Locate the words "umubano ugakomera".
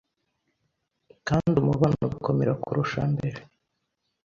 1.61-2.53